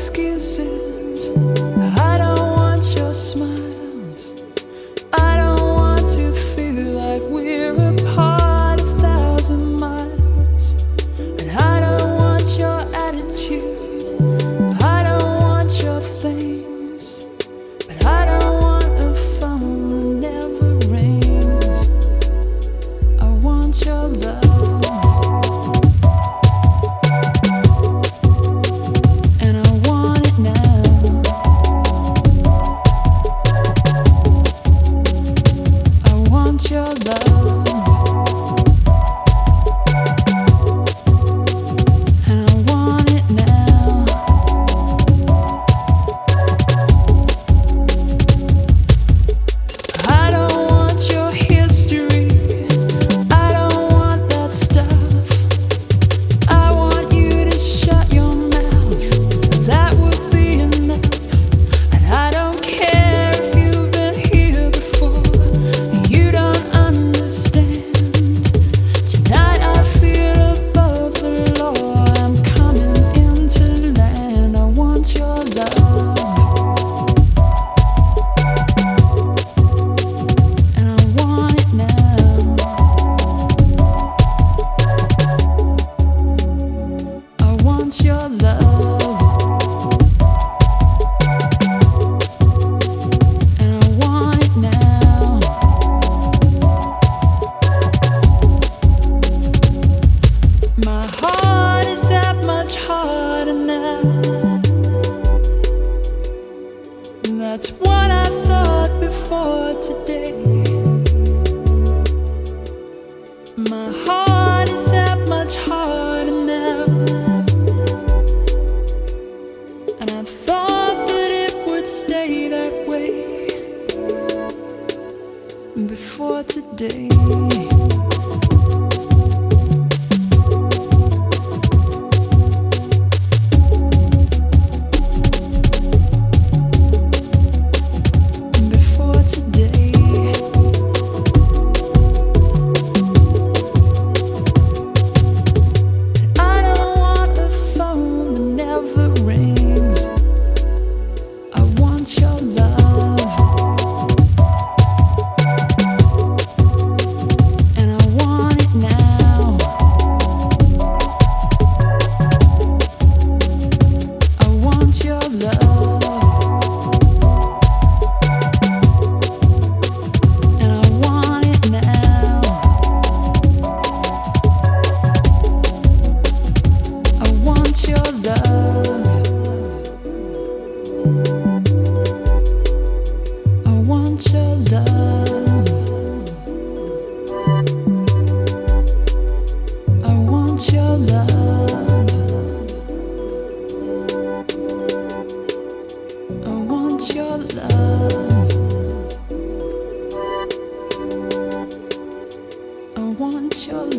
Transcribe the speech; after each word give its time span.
excuses. 0.00 0.69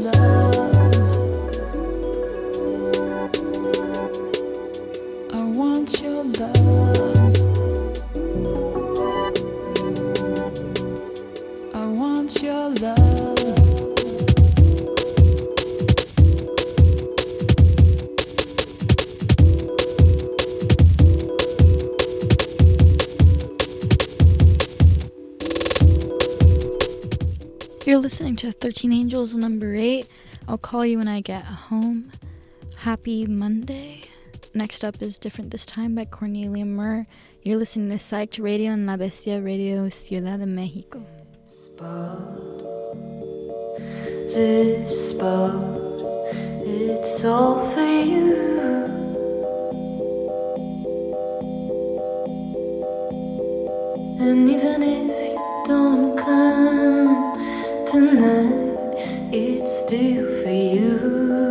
Listening 0.02 0.31
to 28.42 28.52
13 28.52 28.92
Angels 28.92 29.36
number 29.36 29.76
8. 29.76 30.08
I'll 30.48 30.58
call 30.58 30.84
you 30.84 30.98
when 30.98 31.08
I 31.08 31.22
get 31.22 31.44
home. 31.44 32.12
Happy 32.78 33.28
Monday. 33.28 34.02
Next 34.56 34.84
up 34.84 35.00
is 35.00 35.20
Different 35.20 35.52
This 35.52 35.64
Time 35.64 35.94
by 35.94 36.06
Cornelia 36.06 36.66
Murr. 36.66 37.06
You're 37.44 37.60
listening 37.60 37.90
to 37.90 38.04
Psyched 38.04 38.44
Radio 38.44 38.72
and 38.72 38.88
La 38.88 38.98
Bestia 38.98 39.40
Radio 39.40 39.90
Ciudad 39.90 40.40
de 40.40 40.48
Mexico. 40.48 41.06
This 44.34 45.12
spot, 45.12 45.54
it's 46.66 47.24
all 47.24 47.70
for 47.70 47.82
you. 47.82 48.42
And 54.20 54.50
even 54.50 54.82
if 54.82 55.32
you 55.32 55.64
don't 55.68 56.18
come 56.18 57.31
tonight, 57.92 59.34
it's 59.34 59.80
still 59.80 60.26
for 60.42 60.50
you. 60.50 61.51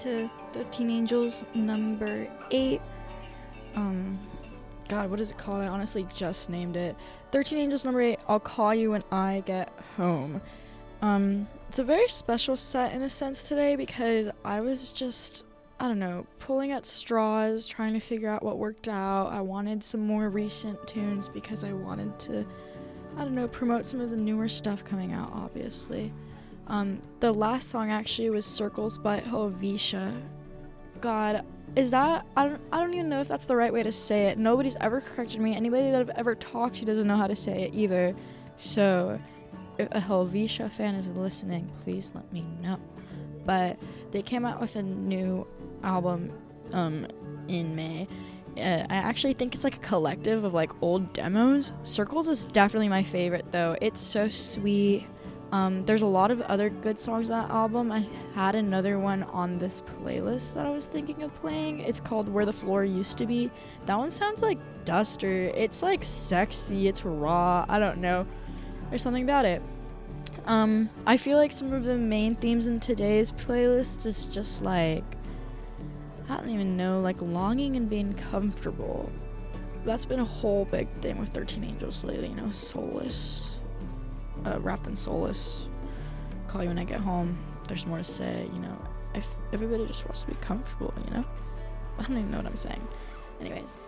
To 0.00 0.30
13 0.52 0.90
Angels 0.90 1.44
number 1.52 2.26
8. 2.50 2.80
Um, 3.74 4.18
God, 4.88 5.10
what 5.10 5.20
is 5.20 5.30
it 5.30 5.38
called? 5.38 5.62
I 5.62 5.66
honestly 5.66 6.06
just 6.14 6.48
named 6.48 6.76
it. 6.76 6.96
13 7.32 7.58
Angels 7.58 7.84
number 7.84 8.00
8. 8.00 8.18
I'll 8.26 8.40
call 8.40 8.74
you 8.74 8.92
when 8.92 9.04
I 9.12 9.42
get 9.44 9.70
home. 9.96 10.40
Um, 11.02 11.46
it's 11.68 11.78
a 11.78 11.84
very 11.84 12.08
special 12.08 12.56
set 12.56 12.94
in 12.94 13.02
a 13.02 13.10
sense 13.10 13.46
today 13.46 13.76
because 13.76 14.30
I 14.42 14.60
was 14.60 14.90
just, 14.90 15.44
I 15.78 15.86
don't 15.86 15.98
know, 15.98 16.26
pulling 16.38 16.72
at 16.72 16.86
straws, 16.86 17.66
trying 17.66 17.92
to 17.92 18.00
figure 18.00 18.30
out 18.30 18.42
what 18.42 18.56
worked 18.56 18.88
out. 18.88 19.26
I 19.26 19.42
wanted 19.42 19.84
some 19.84 20.00
more 20.00 20.30
recent 20.30 20.86
tunes 20.86 21.28
because 21.28 21.62
I 21.62 21.74
wanted 21.74 22.18
to, 22.20 22.46
I 23.18 23.24
don't 23.24 23.34
know, 23.34 23.48
promote 23.48 23.84
some 23.84 24.00
of 24.00 24.08
the 24.08 24.16
newer 24.16 24.48
stuff 24.48 24.82
coming 24.82 25.12
out, 25.12 25.30
obviously. 25.34 26.10
Um, 26.70 27.02
the 27.18 27.34
last 27.34 27.68
song 27.68 27.90
actually 27.90 28.30
was 28.30 28.46
Circles 28.46 28.96
by 28.96 29.18
Helvetia. 29.18 30.14
God, 31.00 31.44
is 31.74 31.90
that 31.90 32.24
I 32.36 32.46
don't 32.46 32.60
I 32.72 32.78
don't 32.78 32.94
even 32.94 33.08
know 33.08 33.20
if 33.20 33.26
that's 33.26 33.44
the 33.44 33.56
right 33.56 33.72
way 33.72 33.82
to 33.82 33.90
say 33.90 34.26
it. 34.26 34.38
Nobody's 34.38 34.76
ever 34.80 35.00
corrected 35.00 35.40
me. 35.40 35.56
Anybody 35.56 35.90
that 35.90 36.00
I've 36.00 36.10
ever 36.10 36.36
talked 36.36 36.76
to 36.76 36.84
doesn't 36.84 37.08
know 37.08 37.16
how 37.16 37.26
to 37.26 37.34
say 37.34 37.62
it 37.62 37.74
either. 37.74 38.14
So, 38.56 39.18
if 39.78 39.88
a 39.90 39.98
Helvetia 39.98 40.70
fan 40.70 40.94
is 40.94 41.08
listening, 41.08 41.68
please 41.80 42.12
let 42.14 42.32
me 42.32 42.46
know. 42.62 42.78
But 43.44 43.76
they 44.12 44.22
came 44.22 44.44
out 44.44 44.60
with 44.60 44.76
a 44.76 44.82
new 44.82 45.48
album 45.82 46.30
um, 46.72 47.08
in 47.48 47.74
May. 47.74 48.06
Uh, 48.56 48.86
I 48.88 48.94
actually 48.94 49.32
think 49.32 49.56
it's 49.56 49.64
like 49.64 49.76
a 49.76 49.80
collective 49.80 50.44
of 50.44 50.54
like 50.54 50.70
old 50.82 51.12
demos. 51.14 51.72
Circles 51.82 52.28
is 52.28 52.44
definitely 52.44 52.88
my 52.88 53.02
favorite 53.02 53.50
though. 53.50 53.76
It's 53.80 54.00
so 54.00 54.28
sweet. 54.28 55.06
Um, 55.52 55.84
there's 55.84 56.02
a 56.02 56.06
lot 56.06 56.30
of 56.30 56.40
other 56.42 56.70
good 56.70 56.98
songs 56.98 57.28
on 57.28 57.42
that 57.42 57.52
album. 57.52 57.90
I 57.90 58.06
had 58.34 58.54
another 58.54 58.98
one 58.98 59.24
on 59.24 59.58
this 59.58 59.80
playlist 59.80 60.54
that 60.54 60.64
I 60.64 60.70
was 60.70 60.86
thinking 60.86 61.22
of 61.24 61.34
playing. 61.40 61.80
It's 61.80 61.98
called 61.98 62.28
Where 62.28 62.46
the 62.46 62.52
Floor 62.52 62.84
Used 62.84 63.18
to 63.18 63.26
Be. 63.26 63.50
That 63.86 63.98
one 63.98 64.10
sounds 64.10 64.42
like 64.42 64.58
Duster. 64.84 65.50
It's 65.54 65.82
like 65.82 66.04
sexy, 66.04 66.86
it's 66.86 67.04
raw. 67.04 67.66
I 67.68 67.80
don't 67.80 67.98
know. 67.98 68.26
There's 68.90 69.02
something 69.02 69.24
about 69.24 69.44
it. 69.44 69.60
Um, 70.46 70.88
I 71.04 71.16
feel 71.16 71.36
like 71.36 71.52
some 71.52 71.72
of 71.72 71.84
the 71.84 71.96
main 71.96 72.36
themes 72.36 72.68
in 72.68 72.78
today's 72.78 73.32
playlist 73.32 74.06
is 74.06 74.26
just 74.26 74.62
like, 74.62 75.04
I 76.28 76.36
don't 76.36 76.50
even 76.50 76.76
know, 76.76 77.00
like 77.00 77.20
longing 77.20 77.74
and 77.74 77.90
being 77.90 78.14
comfortable. 78.14 79.10
That's 79.84 80.04
been 80.04 80.20
a 80.20 80.24
whole 80.24 80.64
big 80.66 80.88
thing 81.00 81.18
with 81.18 81.30
13 81.30 81.64
Angels 81.64 82.04
lately, 82.04 82.28
you 82.28 82.36
know, 82.36 82.50
soulless 82.50 83.49
uh, 84.44 84.58
wrapped 84.60 84.86
in 84.86 84.96
solace. 84.96 85.68
Call 86.48 86.62
you 86.62 86.68
when 86.68 86.78
I 86.78 86.84
get 86.84 87.00
home. 87.00 87.38
There's 87.68 87.86
more 87.86 87.98
to 87.98 88.04
say, 88.04 88.48
you 88.52 88.58
know. 88.60 88.76
If 89.14 89.28
everybody 89.52 89.86
just 89.86 90.04
wants 90.04 90.22
to 90.22 90.28
be 90.28 90.34
comfortable, 90.40 90.92
you 91.04 91.14
know. 91.14 91.24
I 91.98 92.02
don't 92.02 92.18
even 92.18 92.30
know 92.30 92.38
what 92.38 92.46
I'm 92.46 92.56
saying. 92.56 92.86
Anyways, 93.40 93.78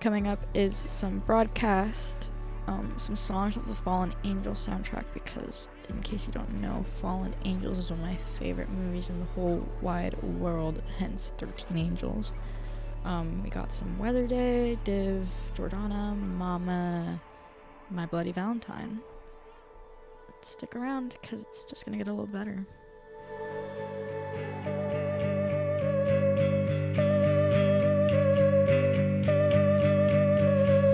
coming 0.00 0.26
up 0.26 0.44
is 0.54 0.76
some 0.76 1.18
broadcast, 1.20 2.30
um, 2.66 2.92
some 2.96 3.16
songs 3.16 3.56
of 3.56 3.66
the 3.66 3.74
Fallen 3.74 4.14
Angel 4.24 4.52
soundtrack 4.52 5.04
because, 5.14 5.68
in 5.88 6.00
case 6.02 6.26
you 6.26 6.32
don't 6.32 6.60
know, 6.60 6.84
Fallen 7.00 7.34
Angels 7.44 7.78
is 7.78 7.90
one 7.90 8.00
of 8.00 8.06
my 8.06 8.16
favorite 8.16 8.70
movies 8.70 9.10
in 9.10 9.20
the 9.20 9.26
whole 9.26 9.66
wide 9.80 10.20
world. 10.22 10.82
Hence, 10.98 11.32
13 11.38 11.76
Angels. 11.76 12.34
Um, 13.04 13.42
we 13.42 13.50
got 13.50 13.72
some 13.72 13.98
Weather 13.98 14.26
Day, 14.26 14.78
DIIV, 14.84 15.26
Jordana, 15.54 16.16
Mama, 16.16 17.20
My 17.90 18.06
Bloody 18.06 18.32
Valentine 18.32 19.00
stick 20.44 20.76
around 20.76 21.16
because 21.20 21.42
it's 21.42 21.64
just 21.64 21.84
going 21.84 21.98
to 21.98 22.04
get 22.04 22.10
a 22.10 22.14
little 22.14 22.26
better. 22.26 22.66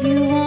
You 0.02 0.41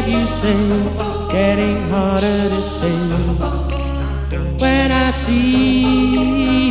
that 0.00 0.08
you 0.08 0.26
sing, 0.26 0.70
it's 1.00 1.32
getting 1.32 1.82
harder 1.90 2.48
to 2.48 2.62
sing. 2.62 3.10
When 4.58 4.92
I 4.92 5.10
see 5.10 5.82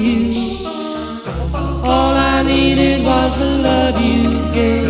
you, 0.07 0.67
all 1.83 2.15
I 2.15 2.43
needed 2.43 3.03
was 3.03 3.37
the 3.37 3.51
love 3.67 4.01
you 4.01 4.53
gave. 4.53 4.86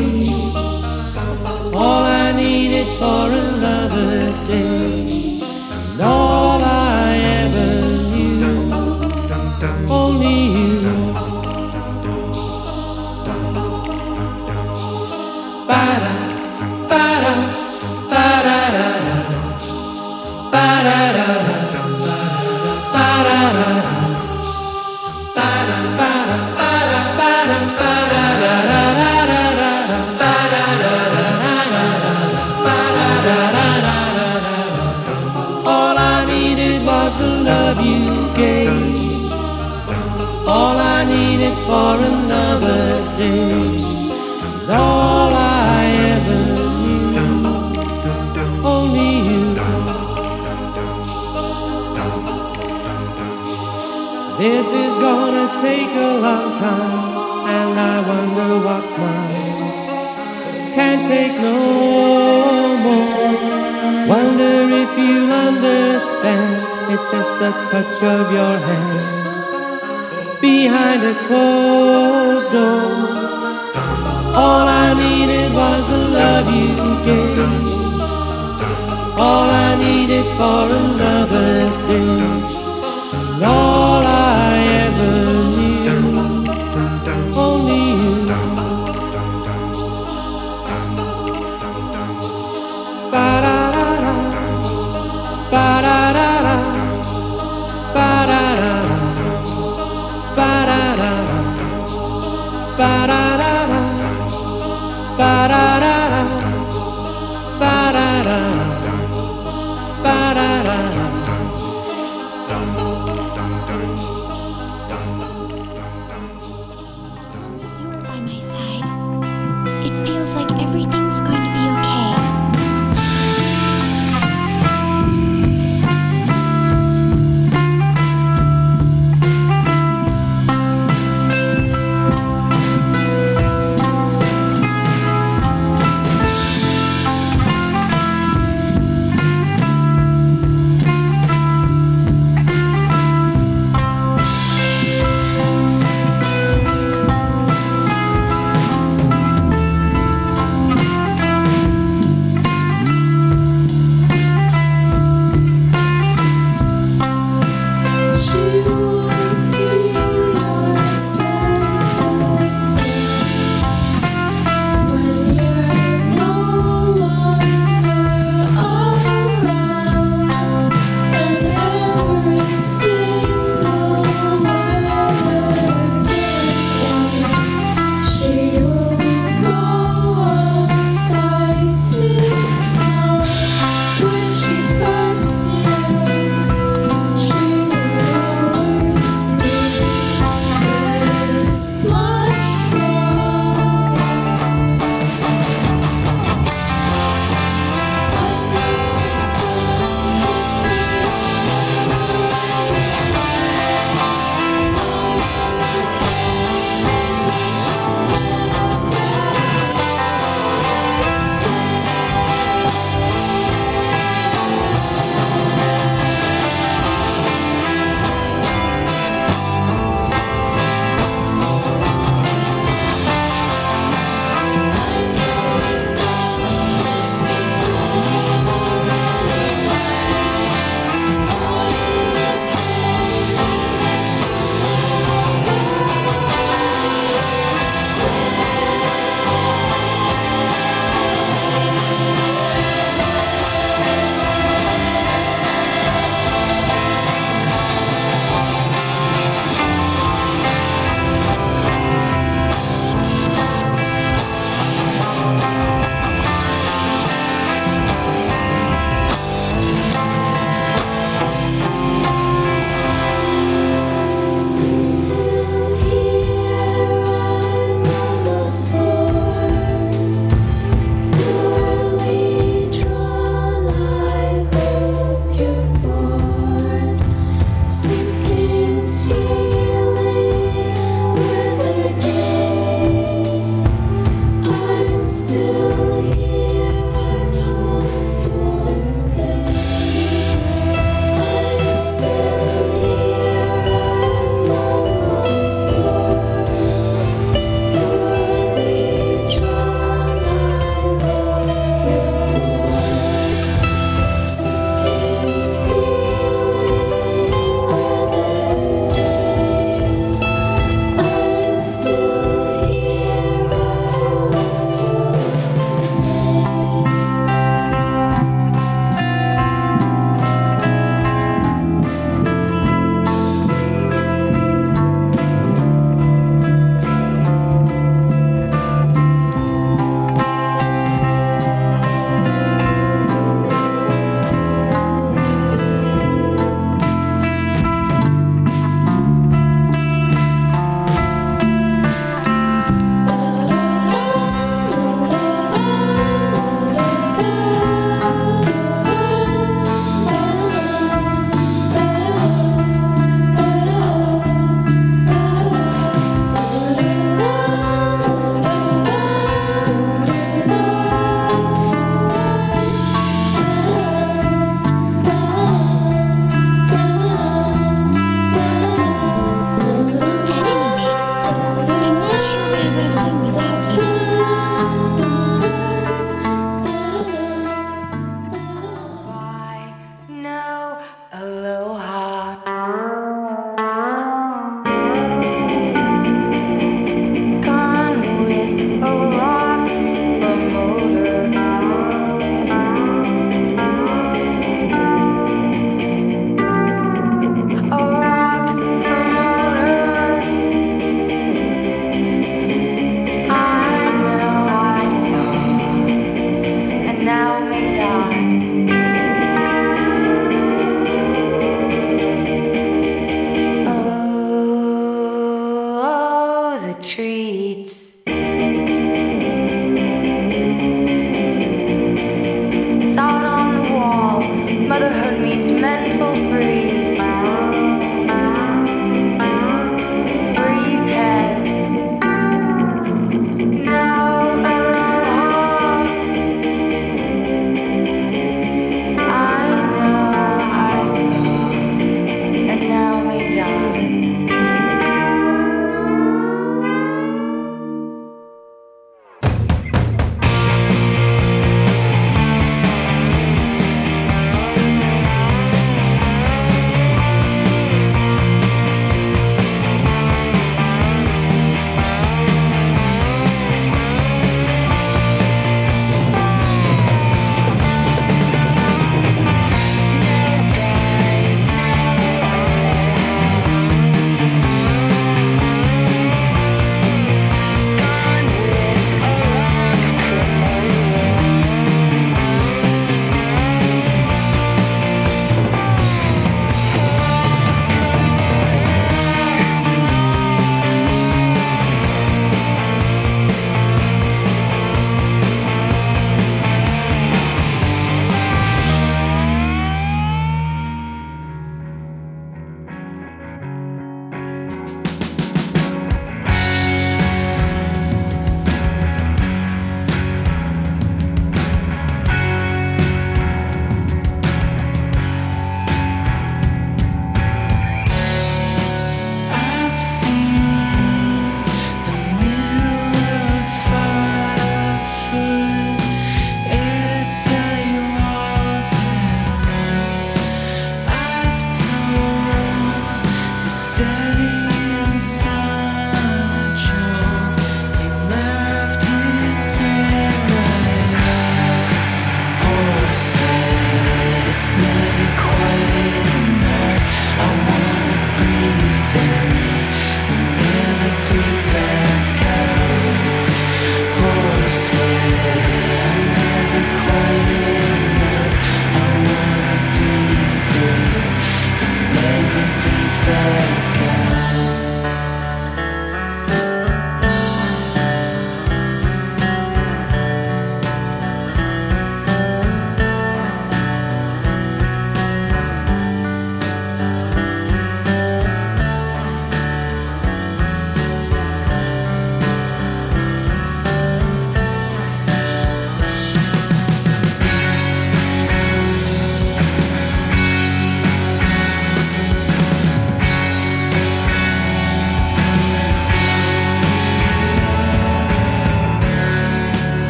For 41.68 41.96
another 42.14 42.86
day. 43.20 43.52
And 44.48 44.72
all 44.72 45.32
I 45.36 45.84
ever 46.16 46.44
knew, 46.82 47.28
only 48.74 49.12
you. 49.28 49.44
This 54.44 54.68
is 54.84 54.94
gonna 55.08 55.48
take 55.68 55.92
a 56.08 56.12
long 56.28 56.50
time, 56.68 57.04
and 57.58 57.74
I 57.94 57.96
wonder 58.12 58.50
what's 58.66 58.94
mine. 59.04 59.72
Can't 60.78 61.04
take 61.14 61.36
no 61.50 61.58
more. 62.86 63.36
Wonder 64.16 64.56
if 64.84 64.92
you 65.04 65.18
understand. 65.48 66.50
It's 66.94 67.08
just 67.12 67.32
the 67.42 67.52
touch 67.72 67.98
of 68.16 68.32
your 68.32 68.56
hand 68.68 69.27
behind 70.78 71.04
a 71.04 71.16
closed 71.28 72.50
door. 72.52 72.98
All 74.44 74.66
I 74.86 74.88
needed 75.04 75.50
was 75.54 75.82
the 75.94 76.02
love 76.20 76.48
you 76.62 76.74
gave. 77.08 77.52
All 79.26 79.50
I 79.68 79.70
needed 79.86 80.26
for 80.38 80.64
another 80.84 81.67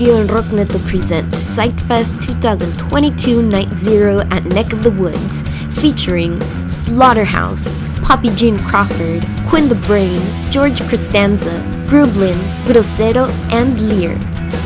Radio 0.00 0.22
and 0.22 0.30
Rockneto 0.30 0.82
present 0.88 1.30
Sightfest 1.32 2.24
2022 2.24 3.42
Night 3.42 3.68
Zero 3.74 4.20
at 4.30 4.46
Neck 4.46 4.72
of 4.72 4.82
the 4.82 4.90
Woods, 4.92 5.42
featuring 5.78 6.40
Slaughterhouse, 6.70 7.82
Poppy 8.00 8.30
Jane 8.30 8.58
Crawford, 8.58 9.22
Quinn 9.46 9.68
the 9.68 9.74
Brain, 9.74 10.22
George 10.50 10.80
Costanza, 10.88 11.50
Brublin, 11.86 12.38
Grosero, 12.64 13.28
and 13.52 13.78
Lear. 13.90 14.14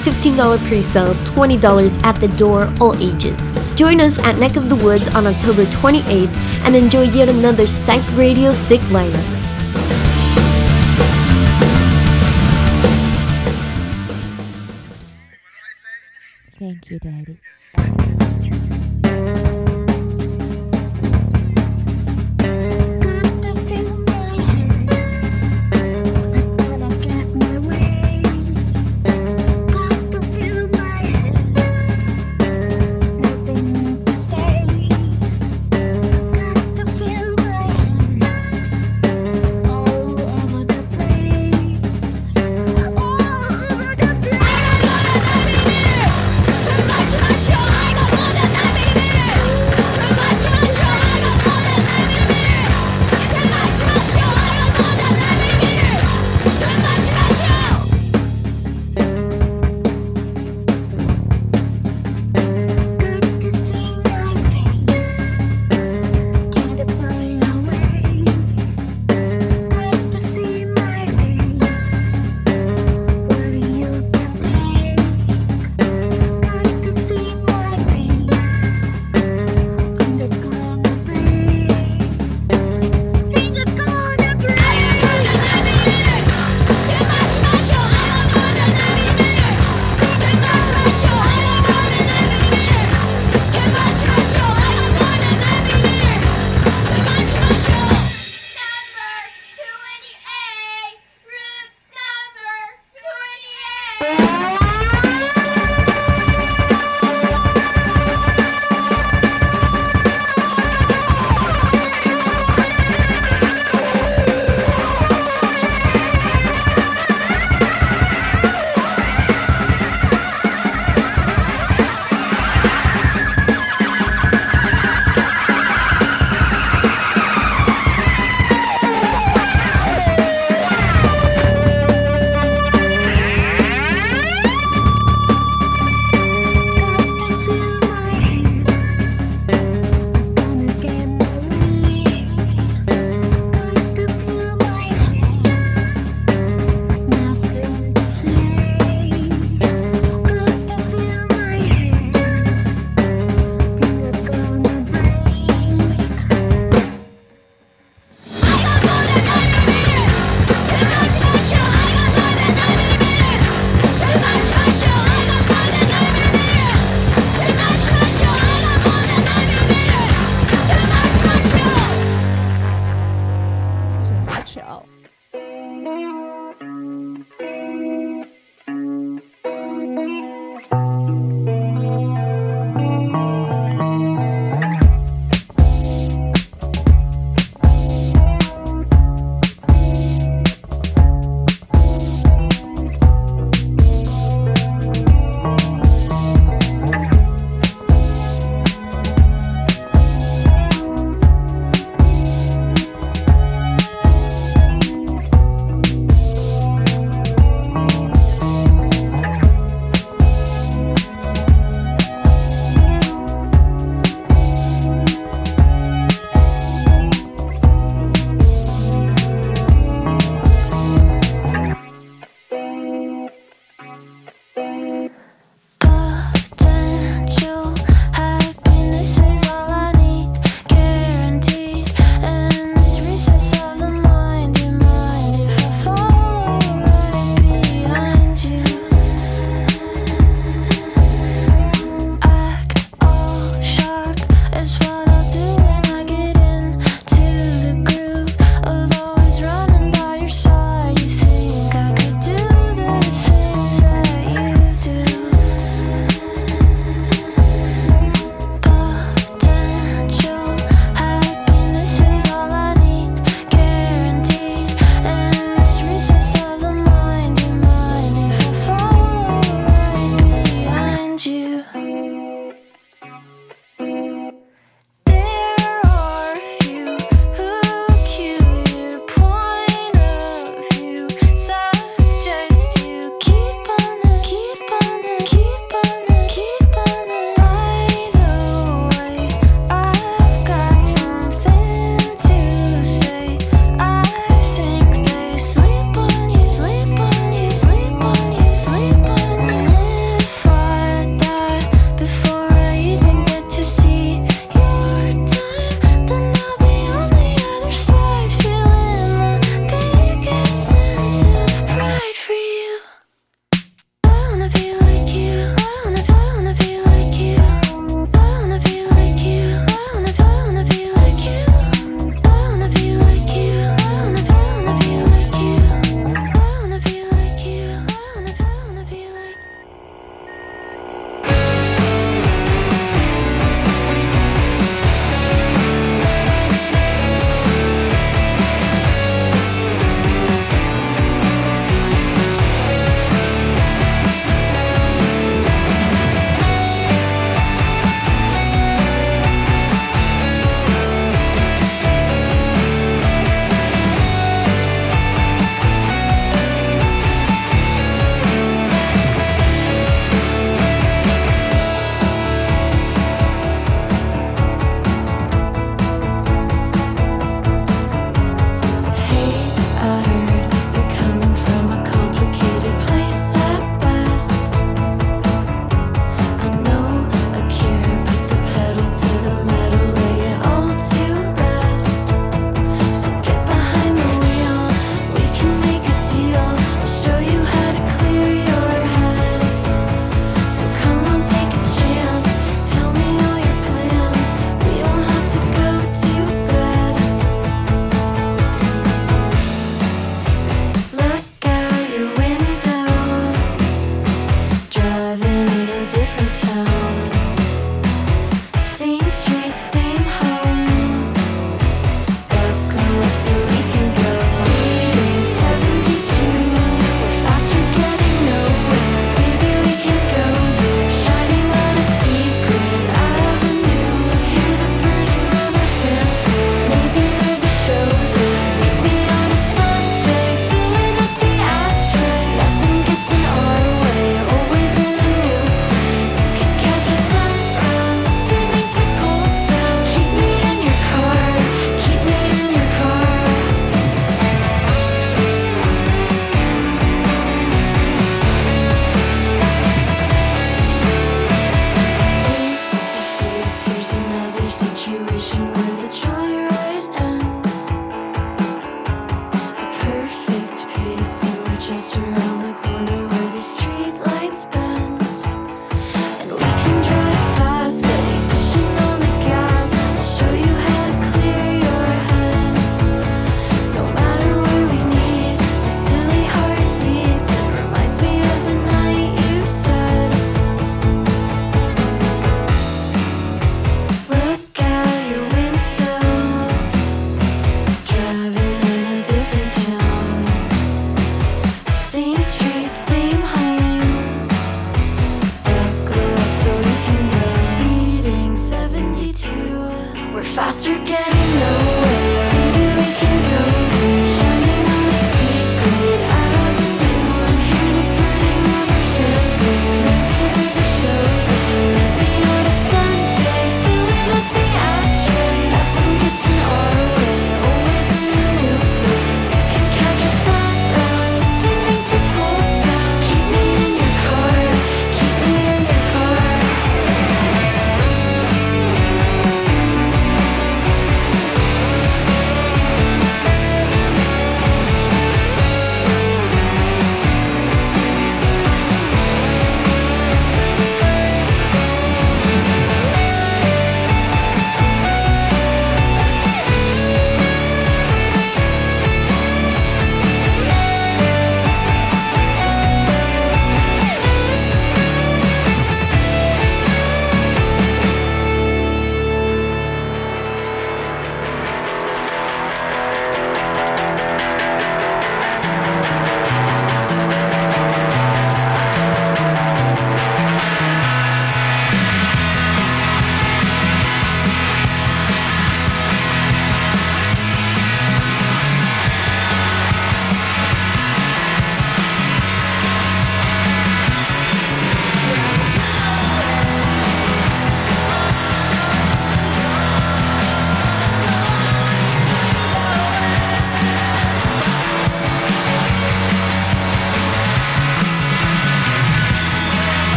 $15 0.00 0.66
pre-sale, 0.66 1.12
$20 1.12 2.04
at 2.04 2.18
the 2.18 2.28
door, 2.28 2.72
all 2.80 2.96
ages. 2.96 3.58
Join 3.74 4.00
us 4.00 4.18
at 4.20 4.38
Neck 4.38 4.56
of 4.56 4.70
the 4.70 4.76
Woods 4.76 5.14
on 5.14 5.26
October 5.26 5.66
28th 5.66 6.34
and 6.64 6.74
enjoy 6.74 7.02
yet 7.02 7.28
another 7.28 7.66
Sight 7.66 8.10
Radio 8.12 8.54
Sick 8.54 8.80
lineup. 8.88 9.37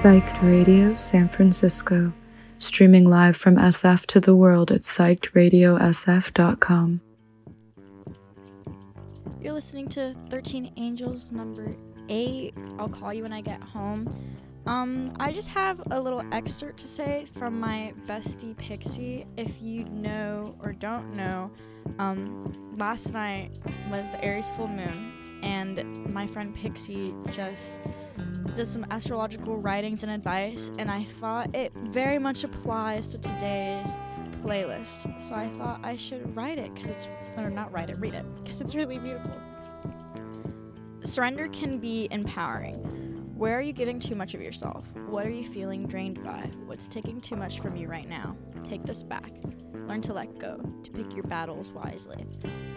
Psyched 0.00 0.40
Radio 0.42 0.94
San 0.94 1.28
Francisco, 1.28 2.14
streaming 2.56 3.04
live 3.04 3.36
from 3.36 3.56
SF 3.56 4.06
to 4.06 4.18
the 4.18 4.34
world 4.34 4.72
at 4.72 4.80
psychedradiosf.com. 4.80 7.02
You're 9.42 9.52
listening 9.52 9.88
to 9.88 10.16
13 10.30 10.72
Angels 10.78 11.32
number 11.32 11.76
8. 12.08 12.54
I'll 12.78 12.88
call 12.88 13.12
you 13.12 13.24
when 13.24 13.34
I 13.34 13.42
get 13.42 13.60
home. 13.60 14.08
Um, 14.64 15.14
I 15.20 15.34
just 15.34 15.48
have 15.48 15.82
a 15.90 16.00
little 16.00 16.24
excerpt 16.32 16.78
to 16.78 16.88
say 16.88 17.26
from 17.30 17.60
my 17.60 17.92
bestie 18.06 18.56
Pixie. 18.56 19.26
If 19.36 19.60
you 19.60 19.84
know 19.84 20.56
or 20.62 20.72
don't 20.72 21.14
know, 21.14 21.50
um, 21.98 22.74
last 22.78 23.12
night 23.12 23.50
was 23.90 24.08
the 24.08 24.24
Aries 24.24 24.48
full 24.48 24.68
moon, 24.68 25.09
and 25.42 26.12
my 26.12 26.26
friend 26.26 26.54
Pixie 26.54 27.14
just 27.32 27.78
does 28.54 28.70
some 28.70 28.86
astrological 28.90 29.56
writings 29.56 30.02
and 30.02 30.12
advice, 30.12 30.70
and 30.78 30.90
I 30.90 31.04
thought 31.04 31.54
it 31.54 31.72
very 31.88 32.18
much 32.18 32.44
applies 32.44 33.08
to 33.08 33.18
today's 33.18 33.98
playlist. 34.42 35.20
So 35.20 35.34
I 35.34 35.48
thought 35.58 35.80
I 35.82 35.96
should 35.96 36.34
write 36.34 36.58
it 36.58 36.74
because 36.74 36.90
it's, 36.90 37.08
or 37.36 37.50
not 37.50 37.72
write 37.72 37.90
it, 37.90 37.98
read 37.98 38.14
it 38.14 38.24
because 38.36 38.60
it's 38.60 38.74
really 38.74 38.98
beautiful. 38.98 39.32
Surrender 41.02 41.48
can 41.48 41.78
be 41.78 42.08
empowering. 42.10 42.76
Where 43.36 43.56
are 43.56 43.62
you 43.62 43.72
giving 43.72 43.98
too 43.98 44.14
much 44.14 44.34
of 44.34 44.42
yourself? 44.42 44.84
What 45.08 45.26
are 45.26 45.30
you 45.30 45.44
feeling 45.44 45.86
drained 45.86 46.22
by? 46.22 46.50
What's 46.66 46.86
taking 46.86 47.20
too 47.20 47.36
much 47.36 47.60
from 47.60 47.74
you 47.74 47.88
right 47.88 48.08
now? 48.08 48.36
Take 48.64 48.84
this 48.84 49.02
back. 49.02 49.32
Learn 49.90 50.02
to 50.02 50.14
let 50.14 50.38
go, 50.38 50.56
to 50.84 50.90
pick 50.92 51.16
your 51.16 51.24
battles 51.24 51.72
wisely. 51.72 52.24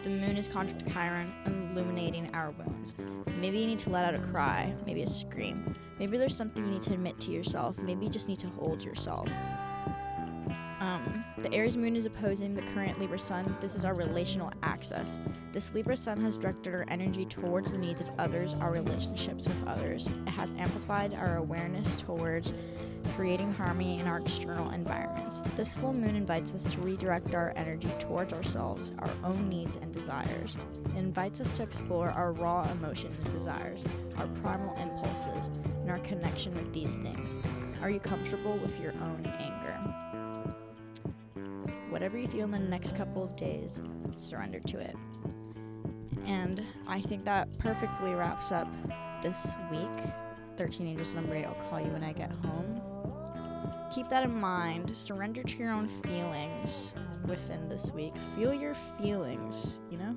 The 0.02 0.10
moon 0.10 0.36
is 0.36 0.48
conjunct 0.48 0.92
Chiron, 0.92 1.32
illuminating 1.46 2.34
our 2.34 2.50
wounds. 2.50 2.96
Maybe 3.40 3.60
you 3.60 3.68
need 3.68 3.78
to 3.80 3.92
let 3.92 4.04
out 4.04 4.16
a 4.16 4.28
cry, 4.32 4.74
maybe 4.88 5.04
a 5.04 5.08
scream. 5.08 5.76
Maybe 6.00 6.18
there's 6.18 6.36
something 6.36 6.66
you 6.66 6.72
need 6.72 6.82
to 6.82 6.94
admit 6.94 7.20
to 7.20 7.32
yourself. 7.32 7.78
Maybe 7.78 8.06
you 8.06 8.12
just 8.12 8.28
need 8.28 8.40
to 8.40 8.48
hold 8.48 8.84
yourself. 8.84 9.28
Um, 10.80 11.23
the 11.44 11.54
Aries 11.54 11.76
moon 11.76 11.98
is 11.98 12.06
opposing 12.06 12.56
the 12.56 12.62
current 12.74 12.98
Libra 13.02 13.20
sun. 13.20 13.58
This 13.60 13.76
is 13.76 13.84
our 13.84 13.94
relational 13.94 14.50
axis. 14.64 15.20
This 15.52 15.74
Libra 15.74 15.98
sun 15.98 16.22
has 16.22 16.38
directed 16.38 16.74
our 16.74 16.86
energy 16.88 17.26
towards 17.26 17.74
the 17.74 17.78
needs 17.78 18.00
of 18.00 18.10
others, 18.18 18.54
our 18.62 18.72
relationships 18.72 19.46
with 19.46 19.68
others. 19.68 20.08
It 20.26 20.30
has 20.30 20.54
amplified 20.58 21.14
our 21.14 21.38
awareness 21.38 22.02
towards 22.02 22.54
creating 23.14 23.54
harmony 23.54 24.00
in 24.00 24.08
our 24.08 24.20
external 24.20 24.72
environments. 24.72 25.44
This 25.58 25.76
full 25.76 25.92
moon 25.92 26.16
invites 26.16 26.56
us 26.56 26.64
to 26.74 26.80
redirect 26.80 27.36
our 27.36 27.52
energy 27.58 27.90
towards 28.00 28.34
ourselves, 28.34 28.94
our 29.00 29.12
own 29.26 29.50
needs 29.50 29.76
and 29.76 29.92
desires. 29.92 30.56
It 30.96 30.98
invites 30.98 31.42
us 31.42 31.58
to 31.58 31.64
explore 31.64 32.10
our 32.10 32.32
raw 32.32 32.72
emotions 32.72 33.22
desires, 33.34 33.84
our 34.16 34.28
primal 34.42 34.74
impulses, 34.78 35.52
and 35.82 35.92
our 35.92 36.00
connection 36.00 36.54
with 36.56 36.72
these 36.72 36.96
things. 36.96 37.38
Are 37.82 37.90
you 37.90 38.00
comfortable 38.00 38.58
with 38.60 38.80
your 38.80 38.94
own 38.94 39.26
anger? 39.40 39.83
Whatever 41.94 42.18
you 42.18 42.28
feel 42.28 42.46
in 42.46 42.52
the 42.52 42.58
next 42.58 42.96
couple 42.96 43.24
of 43.24 43.36
days, 43.38 43.80
surrender 44.16 44.60
to 44.62 44.80
it. 44.80 44.96
And 46.26 46.64
I 46.88 47.00
think 47.00 47.24
that 47.26 47.56
perfectly 47.60 48.16
wraps 48.16 48.52
up 48.52 48.68
this 49.22 49.54
week. 49.70 50.12
13 50.58 50.88
Angels 50.88 51.14
number 51.14 51.36
8, 51.36 51.46
I'll 51.46 51.54
call 51.70 51.80
you 51.80 51.92
when 51.92 52.04
I 52.04 52.12
get 52.12 52.32
home. 52.32 52.82
Keep 53.94 54.10
that 54.10 54.24
in 54.24 54.34
mind. 54.34 54.98
Surrender 54.98 55.44
to 55.44 55.58
your 55.60 55.72
own 55.72 55.88
feelings 55.88 56.96
within 57.28 57.70
this 57.70 57.92
week. 57.92 58.16
Feel 58.36 58.56
your 58.56 58.74
feelings, 59.00 59.80
you 59.92 60.00
know? 60.00 60.16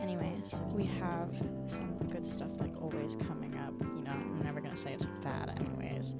Anyways, 0.00 0.60
we 0.70 0.84
have 0.84 1.36
some 1.66 1.98
good 2.12 2.24
stuff 2.24 2.50
like 2.60 2.80
always 2.80 3.16
coming 3.16 3.58
up. 3.58 3.74
You 3.80 4.04
know, 4.04 4.12
I'm 4.12 4.40
never 4.44 4.60
gonna 4.60 4.76
say 4.76 4.92
it's 4.92 5.06
bad, 5.20 5.52
anyways. 5.58 6.14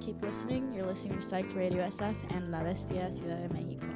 Keep 0.00 0.22
listening. 0.22 0.72
You're 0.74 0.86
listening 0.86 1.18
to 1.18 1.22
Psych 1.22 1.54
Radio 1.54 1.86
SF 1.86 2.16
and 2.34 2.50
La 2.50 2.62
Bestia 2.62 3.12
Ciudad 3.12 3.42
de 3.42 3.48
Mexico. 3.52 3.86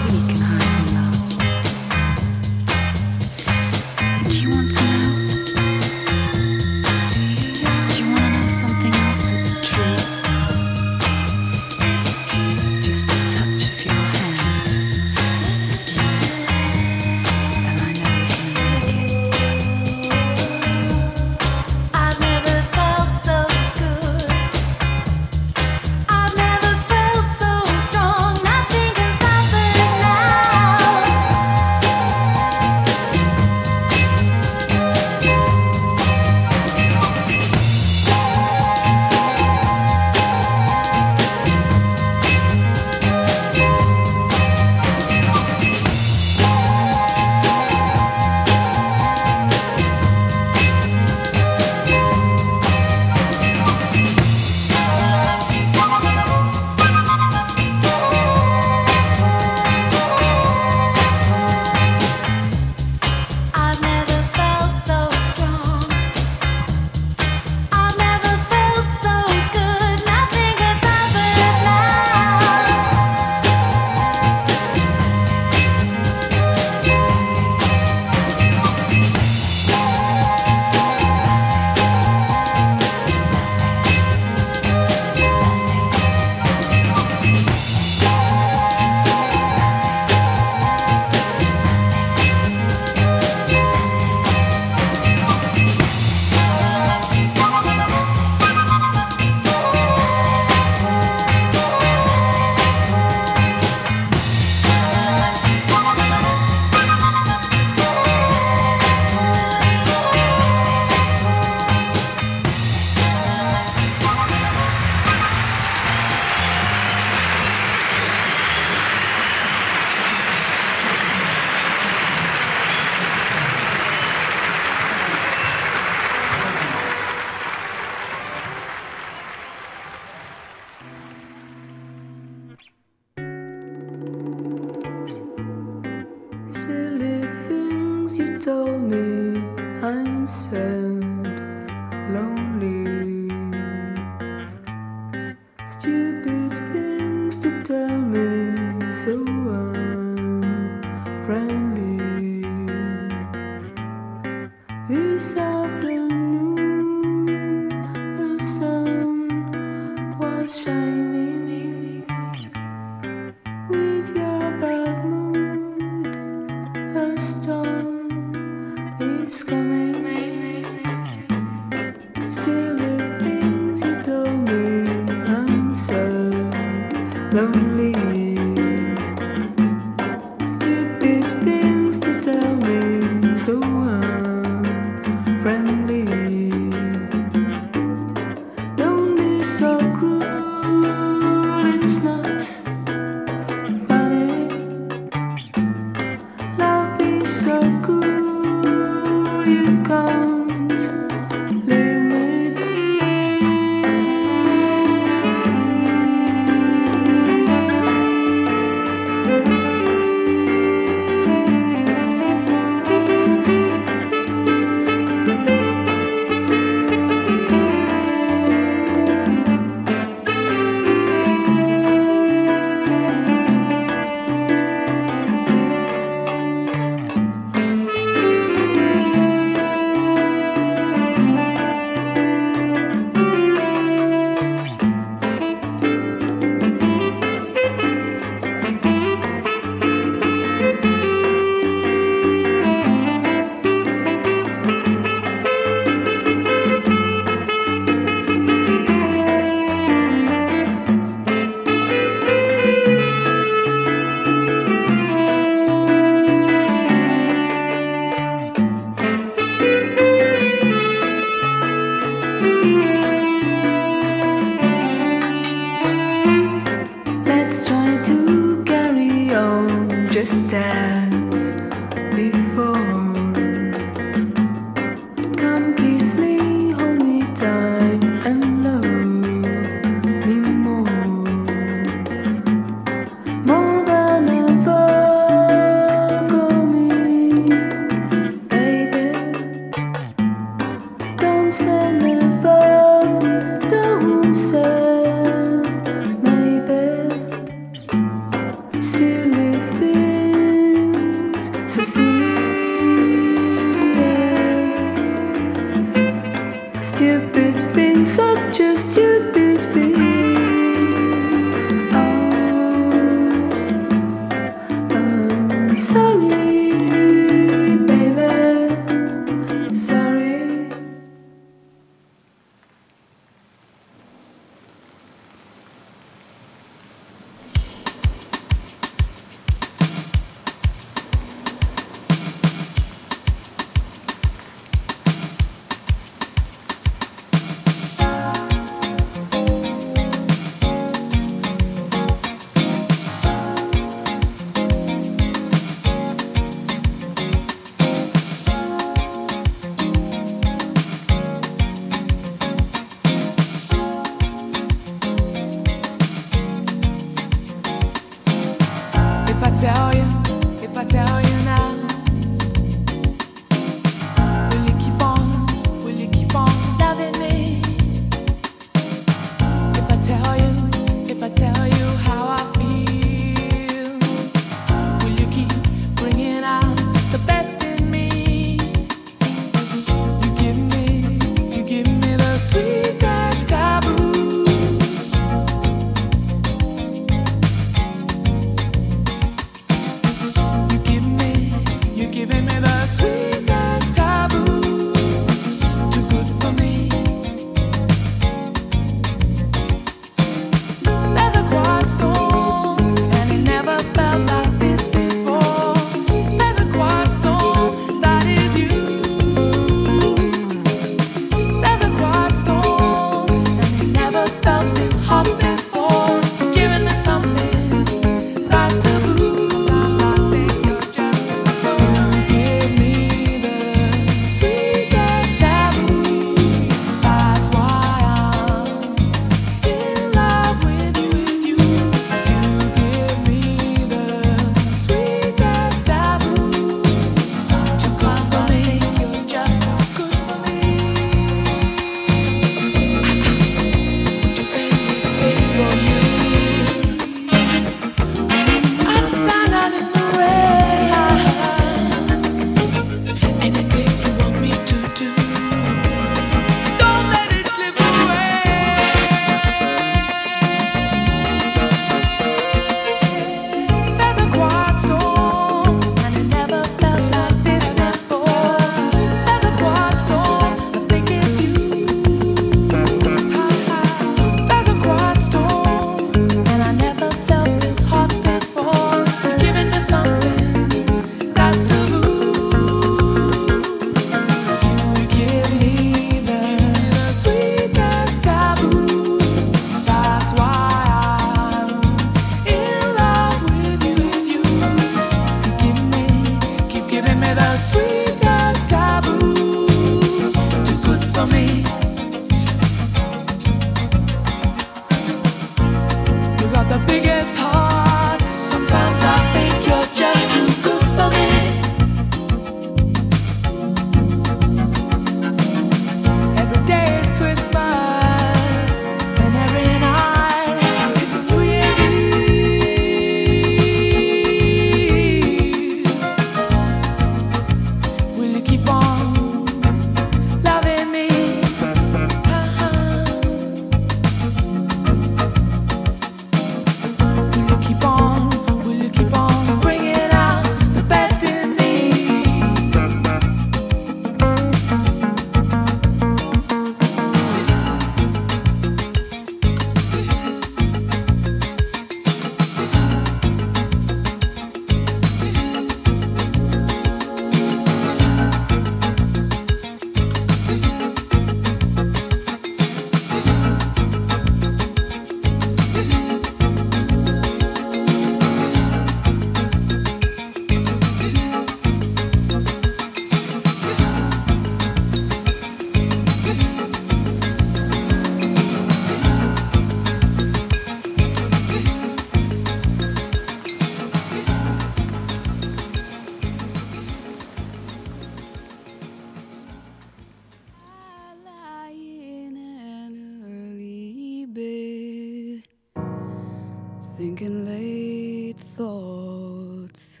Thinking 596.98 597.46
late 597.46 598.40
thoughts, 598.56 600.00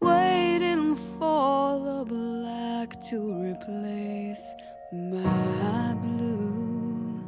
waiting 0.00 0.96
for 0.96 1.78
the 1.78 2.04
black 2.04 3.00
to 3.08 3.18
replace 3.40 4.52
my 4.92 5.94
blue. 6.02 7.24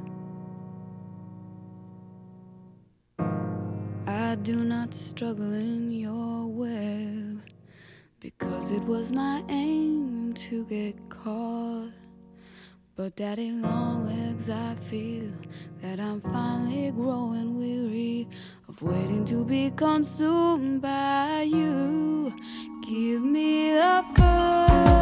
I 4.08 4.34
do 4.42 4.64
not 4.64 4.92
struggle 4.92 5.52
in 5.52 5.92
your 5.92 6.48
web 6.48 7.42
because 8.18 8.72
it 8.72 8.82
was 8.82 9.12
my 9.12 9.44
aim 9.48 10.34
to 10.48 10.64
get 10.64 10.96
caught. 11.08 11.92
But 12.96 13.16
daddy 13.16 13.50
long 13.50 14.06
legs, 14.06 14.48
I 14.50 14.76
feel 14.76 15.32
that 15.82 15.98
I'm 15.98 16.20
finally 16.20 16.92
growing 16.92 17.58
weary 17.58 18.28
of 18.74 18.82
waiting 18.82 19.24
to 19.24 19.44
be 19.44 19.70
consumed 19.70 20.80
by 20.82 21.42
you. 21.42 22.34
Give 22.82 23.22
me 23.22 23.72
the 23.74 24.04
first 24.16 24.93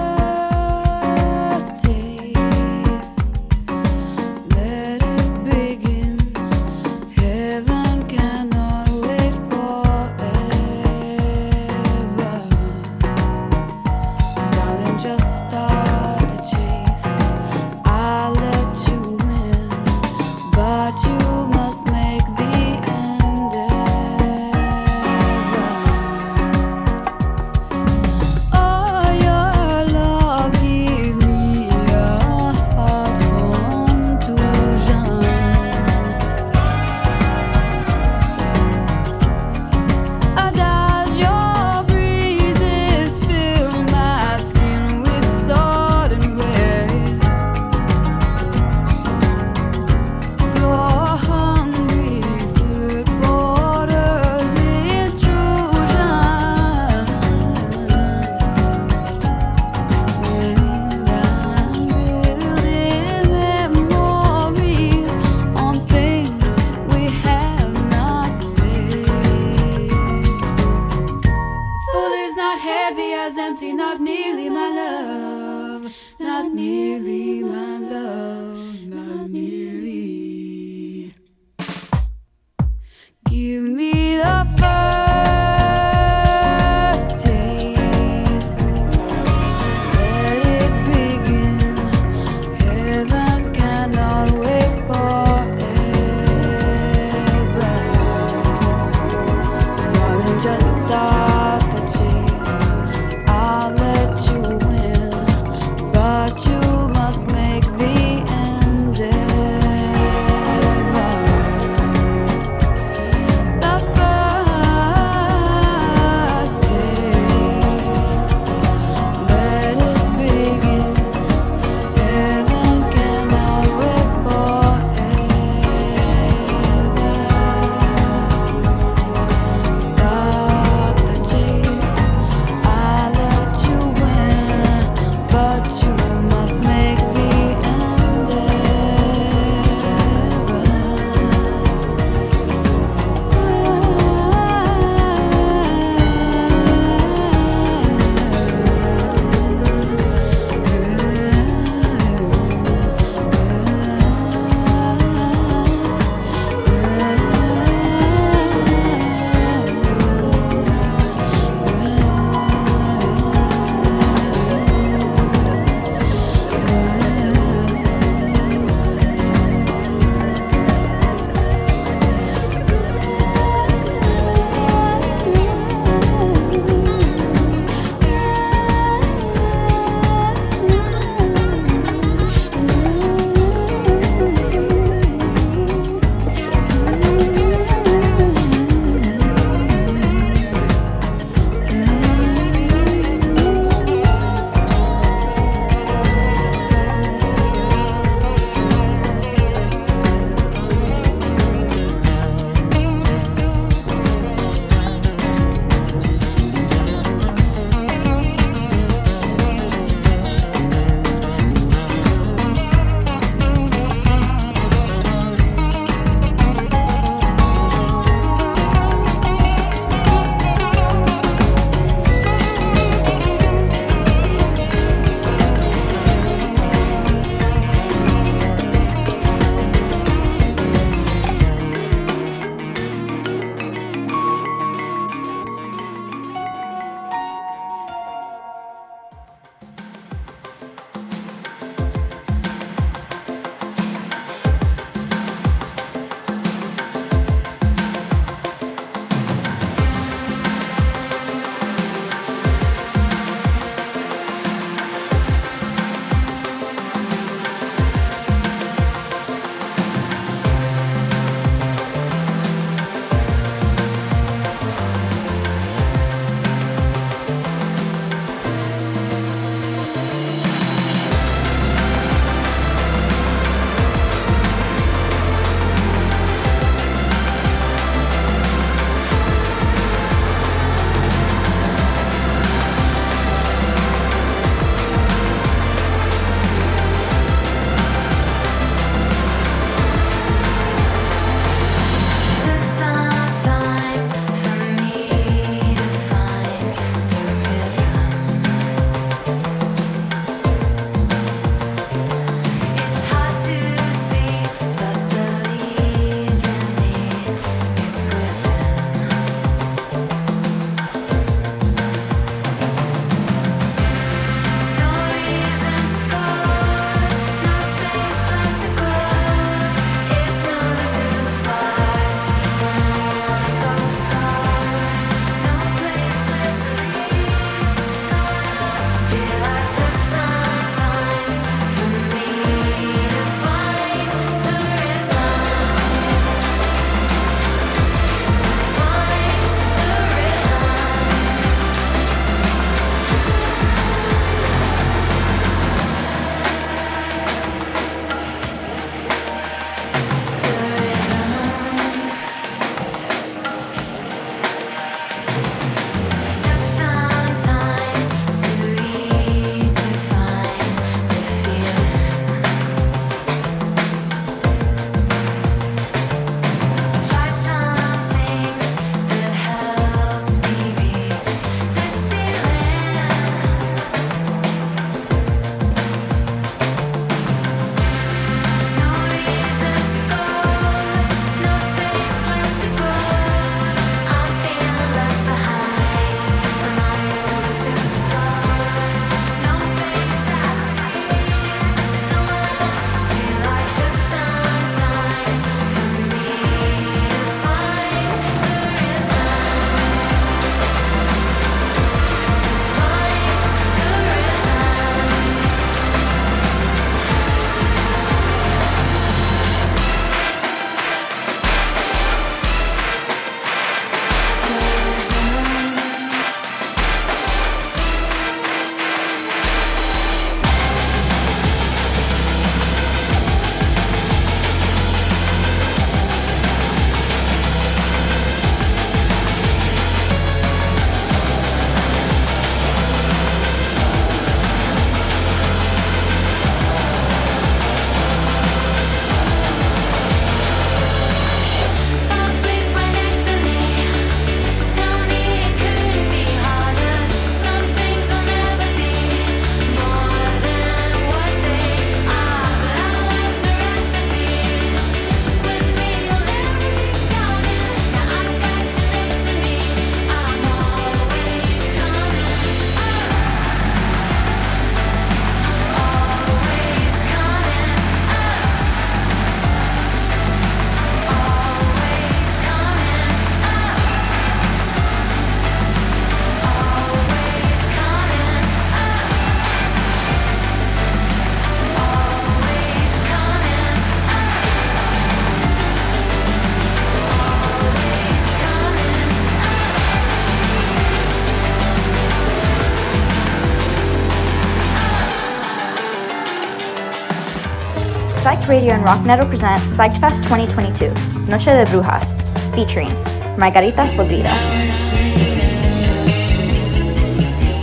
Radio 498.53 498.75
and 498.75 498.85
Rock 498.85 499.03
Metal 499.07 499.27
present 499.27 499.63
Psyched 499.63 499.99
Fest 499.99 500.25
2022, 500.25 500.93
Noche 501.27 501.47
de 501.47 501.65
Brujas, 501.71 502.13
featuring 502.55 502.91
Margaritas 503.39 503.91
Podridas, 503.93 504.45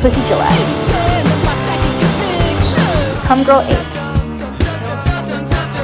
Pussy 0.01 0.19
Gillette, 0.25 0.49
Come 3.27 3.43
Girl 3.43 3.61
8, 3.61 3.77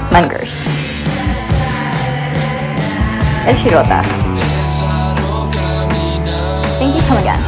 Mungers, 0.10 0.56
El 3.45 3.56
Shirota, 3.56 4.02
Thank 6.80 6.95
You 6.95 7.02
Come 7.03 7.19
Again, 7.19 7.41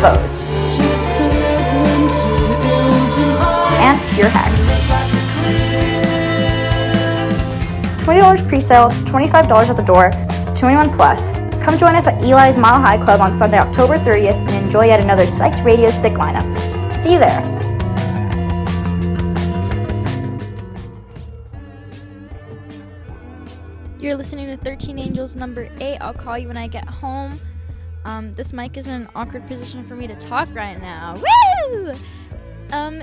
Foes, 0.00 0.43
Pure 4.14 4.28
Hacks. 4.28 4.66
$20 8.04 8.48
pre-sale, 8.48 8.90
$25 8.90 9.68
at 9.70 9.76
the 9.76 9.82
door, 9.82 10.10
21 10.54 10.90
plus. 10.90 11.32
Come 11.64 11.76
join 11.76 11.96
us 11.96 12.06
at 12.06 12.22
Eli's 12.22 12.56
Mile 12.56 12.80
High 12.80 12.98
Club 12.98 13.20
on 13.20 13.32
Sunday, 13.32 13.58
October 13.58 13.98
30th 13.98 14.36
and 14.36 14.50
enjoy 14.50 14.84
yet 14.84 15.00
another 15.00 15.24
Psyched 15.24 15.64
Radio 15.64 15.90
Sick 15.90 16.12
lineup. 16.12 16.44
See 16.94 17.14
you 17.14 17.18
there. 17.18 17.42
You're 23.98 24.14
listening 24.14 24.46
to 24.46 24.62
13 24.62 24.98
Angels 24.98 25.34
number 25.34 25.68
8. 25.80 25.98
I'll 25.98 26.14
call 26.14 26.38
you 26.38 26.46
when 26.46 26.58
I 26.58 26.68
get 26.68 26.86
home. 26.86 27.40
Um, 28.04 28.34
this 28.34 28.52
mic 28.52 28.76
is 28.76 28.86
in 28.86 28.94
an 28.94 29.08
awkward 29.14 29.46
position 29.46 29.82
for 29.84 29.96
me 29.96 30.06
to 30.06 30.14
talk 30.14 30.54
right 30.54 30.78
now. 30.78 31.16
Woo! 31.16 31.94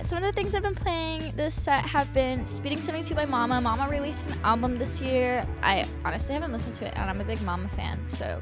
Some 0.04 0.18
of 0.18 0.24
the 0.24 0.32
things 0.32 0.56
I've 0.56 0.64
been 0.64 0.74
playing 0.74 1.36
this 1.36 1.54
set 1.54 1.86
have 1.86 2.12
been 2.12 2.48
Speeding 2.48 2.82
72 2.82 3.14
by 3.14 3.26
Momma. 3.26 3.62
Momma 3.62 3.88
released 3.88 4.32
an 4.32 4.38
album 4.44 4.80
this 4.80 5.00
year. 5.00 5.46
I 5.62 5.86
honestly 6.04 6.34
haven't 6.34 6.52
listened 6.52 6.74
to 6.76 6.88
it, 6.88 6.94
and 6.96 7.08
I'm 7.08 7.22
a 7.22 7.24
big 7.24 7.40
Momma 7.44 7.70
fan. 7.70 8.00
So 8.08 8.42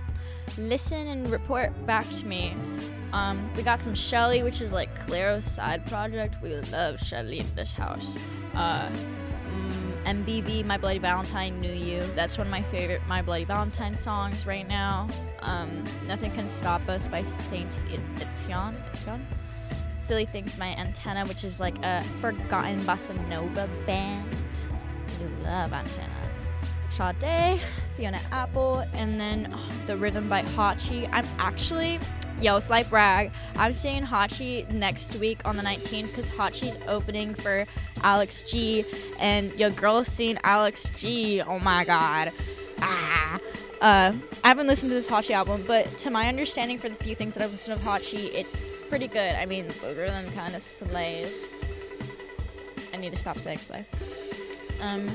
listen 0.58 1.08
and 1.08 1.30
report 1.30 1.74
back 1.86 2.10
to 2.12 2.26
me. 2.26 2.56
Um, 3.12 3.52
we 3.56 3.64
got 3.64 3.82
some 3.82 3.94
Shelly, 3.94 4.42
which 4.42 4.62
is 4.62 4.72
like 4.72 4.98
Clairo's 5.06 5.46
side 5.46 5.86
project. 5.88 6.38
We 6.42 6.56
love 6.56 6.98
Shelly 7.00 7.40
in 7.40 7.56
this 7.56 7.74
house. 7.74 8.18
Uh, 8.54 8.88
mm, 8.88 10.04
MBV, 10.06 10.66
My 10.66 10.78
Bloody 10.78 11.00
Valentine, 11.00 11.60
New 11.60 11.74
You. 11.74 12.04
That's 12.16 12.38
one 12.38 12.48
of 12.48 12.52
my 12.52 12.64
favorite 12.64 13.02
My 13.08 13.22
Bloody 13.22 13.44
Valentine 13.44 13.96
songs 13.96 14.46
right 14.46 14.68
now. 14.68 15.10
Um, 15.42 15.84
Nothing 16.08 16.32
Can 16.32 16.48
Stop 16.48 16.88
Us 16.88 17.08
by 17.08 17.24
Saint 17.26 17.82
Etienne. 18.22 18.78
Etienne? 18.94 19.28
Silly 20.10 20.26
Things 20.26 20.58
My 20.58 20.70
Antena, 20.70 21.28
which 21.28 21.44
is 21.44 21.60
like 21.60 21.78
a 21.86 22.04
forgotten 22.20 22.82
bossa 22.82 23.14
nova 23.30 23.70
band. 23.86 24.26
We 25.20 25.28
love 25.44 25.70
Antena. 25.70 26.10
Sade, 26.90 27.62
Fiona 27.96 28.20
Apple, 28.32 28.84
and 28.96 29.20
then 29.22 29.54
oh, 29.54 29.72
The 29.86 29.96
Rhythm 29.96 30.28
by 30.28 30.42
Hatchie. 30.42 31.08
I'm 31.14 31.28
actually, 31.38 32.00
yo, 32.42 32.58
slight 32.58 32.90
brag, 32.90 33.32
I'm 33.56 33.72
seeing 33.72 34.02
Hatchie 34.02 34.68
next 34.72 35.16
week 35.18 35.46
on 35.46 35.58
the 35.58 35.62
19th 35.62 36.08
because 36.08 36.28
Hatchie's 36.28 36.80
opening 36.88 37.36
for 37.36 37.68
Alex 38.02 38.42
G, 38.42 38.86
and 39.20 39.54
your 39.60 39.70
girl's 39.70 40.08
seen 40.08 40.40
Alex 40.44 40.90
G. 40.96 41.40
Oh 41.44 41.60
my 41.60 41.86
god. 41.86 42.32
Ah. 42.82 43.38
Uh, 43.82 44.12
I 44.44 44.48
haven't 44.50 44.68
listened 44.68 44.90
to 44.90 44.94
this 44.94 45.08
Hatchie 45.08 45.34
album, 45.34 45.64
but 45.66 45.98
to 46.00 46.10
my 46.10 46.28
understanding, 46.28 46.78
for 46.78 46.90
the 46.90 46.96
few 46.96 47.16
things 47.16 47.36
that 47.36 47.44
I've 47.44 47.52
listened 47.52 47.80
to 47.80 47.86
Hatchie, 47.86 48.34
it's 48.34 48.72
pretty 48.90 49.08
good. 49.08 49.36
I 49.36 49.46
mean, 49.46 49.68
the 49.82 49.96
rhythm 49.96 50.30
kind 50.34 50.54
of 50.54 50.62
slays. 50.62 51.48
I 52.94 52.98
need 52.98 53.12
to 53.12 53.18
stop 53.18 53.40
saying 53.40 53.60
slay. 53.60 53.86
Um, 54.82 55.10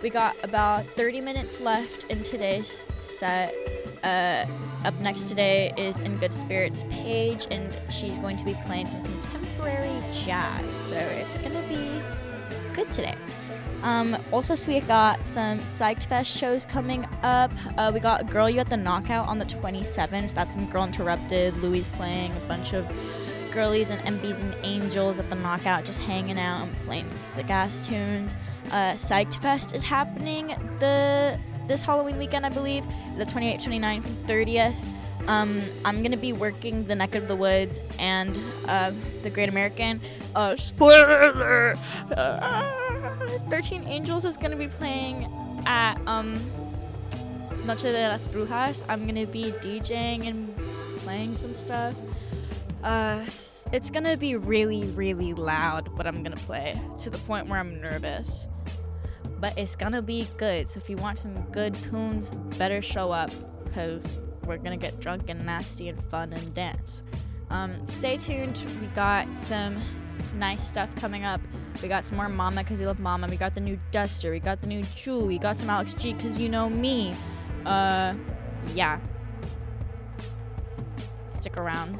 we 0.00 0.10
got 0.10 0.36
about 0.44 0.86
30 0.86 1.22
minutes 1.22 1.60
left 1.60 2.04
in 2.04 2.22
today's 2.22 2.86
set. 3.00 3.52
Uh, 4.04 4.46
up 4.84 4.94
next 5.00 5.24
today 5.24 5.72
is 5.76 5.98
In 5.98 6.16
Good 6.18 6.32
Spirits 6.32 6.84
Paige, 6.90 7.46
and 7.50 7.74
she's 7.90 8.18
going 8.18 8.36
to 8.36 8.44
be 8.44 8.54
playing 8.66 8.86
some 8.86 9.02
contemporary 9.02 10.02
jazz, 10.12 10.72
so 10.72 10.96
it's 10.96 11.38
gonna 11.38 11.62
be 11.68 12.00
good 12.74 12.92
today. 12.92 13.16
Um, 13.84 14.16
also, 14.32 14.54
so 14.54 14.72
we 14.72 14.80
got 14.80 15.24
some 15.26 15.58
Psyched 15.58 16.06
Fest 16.06 16.34
shows 16.34 16.64
coming 16.64 17.06
up. 17.22 17.52
Uh, 17.76 17.90
we 17.92 18.00
got 18.00 18.28
Girl 18.30 18.48
You 18.48 18.60
at 18.60 18.70
the 18.70 18.78
Knockout 18.78 19.28
on 19.28 19.38
the 19.38 19.44
27th. 19.44 20.32
That's 20.32 20.54
some 20.54 20.66
Girl 20.70 20.84
Interrupted. 20.84 21.54
Louis 21.58 21.86
playing 21.88 22.32
a 22.32 22.40
bunch 22.48 22.72
of 22.72 22.90
girlies 23.52 23.90
and 23.90 24.00
MBs 24.00 24.40
and 24.40 24.56
angels 24.64 25.18
at 25.18 25.28
the 25.28 25.36
Knockout, 25.36 25.84
just 25.84 26.00
hanging 26.00 26.38
out 26.38 26.62
and 26.66 26.74
playing 26.86 27.10
some 27.10 27.22
sick 27.22 27.50
ass 27.50 27.86
tunes. 27.86 28.36
Uh, 28.68 28.94
Psyched 28.94 29.36
Fest 29.36 29.74
is 29.74 29.82
happening 29.82 30.56
the 30.80 31.38
this 31.68 31.82
Halloween 31.82 32.18
weekend, 32.18 32.44
I 32.44 32.50
believe, 32.50 32.84
the 33.16 33.24
28th, 33.24 33.64
29th, 33.64 34.04
30th. 34.26 34.76
Um, 35.28 35.62
I'm 35.84 36.02
gonna 36.02 36.16
be 36.16 36.32
working 36.32 36.86
the 36.86 36.94
Neck 36.94 37.14
of 37.14 37.28
the 37.28 37.36
Woods 37.36 37.80
and 37.98 38.38
uh, 38.66 38.92
the 39.22 39.30
Great 39.30 39.50
American. 39.50 40.00
Uh, 40.34 40.56
spoiler! 40.56 41.76
Uh, 43.24 43.38
13 43.50 43.84
Angels 43.84 44.24
is 44.24 44.36
gonna 44.36 44.56
be 44.56 44.68
playing 44.68 45.30
at 45.66 45.96
um, 46.06 46.34
Noche 47.64 47.82
de 47.82 48.08
las 48.08 48.26
Brujas. 48.26 48.84
I'm 48.88 49.06
gonna 49.06 49.26
be 49.26 49.52
DJing 49.52 50.26
and 50.28 50.54
playing 50.98 51.36
some 51.36 51.54
stuff. 51.54 51.94
Uh, 52.82 53.24
it's 53.72 53.90
gonna 53.90 54.16
be 54.16 54.36
really, 54.36 54.84
really 54.88 55.32
loud 55.32 55.88
what 55.96 56.06
I'm 56.06 56.22
gonna 56.22 56.36
play 56.36 56.78
to 57.02 57.10
the 57.10 57.18
point 57.18 57.48
where 57.48 57.58
I'm 57.58 57.80
nervous. 57.80 58.48
But 59.40 59.56
it's 59.58 59.74
gonna 59.74 60.02
be 60.02 60.28
good. 60.36 60.68
So 60.68 60.78
if 60.78 60.90
you 60.90 60.96
want 60.96 61.18
some 61.18 61.40
good 61.50 61.74
tunes, 61.76 62.30
better 62.58 62.82
show 62.82 63.10
up 63.10 63.30
because 63.64 64.18
we're 64.44 64.58
gonna 64.58 64.76
get 64.76 65.00
drunk 65.00 65.30
and 65.30 65.46
nasty 65.46 65.88
and 65.88 66.02
fun 66.10 66.32
and 66.32 66.54
dance. 66.54 67.02
Um, 67.48 67.86
stay 67.86 68.18
tuned. 68.18 68.62
We 68.80 68.86
got 68.88 69.34
some 69.36 69.78
nice 70.34 70.68
stuff 70.68 70.94
coming 70.96 71.24
up. 71.24 71.40
We 71.82 71.88
got 71.88 72.04
some 72.04 72.16
more 72.16 72.28
Momma 72.28 72.62
because 72.62 72.80
you 72.80 72.86
love 72.86 73.00
Momma. 73.00 73.26
We 73.28 73.36
got 73.36 73.54
the 73.54 73.60
new 73.60 73.78
Duster. 73.90 74.30
We 74.30 74.40
got 74.40 74.60
the 74.60 74.66
new 74.66 74.82
Jewel. 74.94 75.26
We 75.26 75.38
got 75.38 75.56
some 75.56 75.70
Alex 75.70 75.94
G 75.94 76.12
because 76.12 76.38
you 76.38 76.48
know 76.48 76.68
me. 76.68 77.14
Uh, 77.64 78.14
yeah. 78.74 79.00
Stick 81.28 81.56
around. 81.56 81.98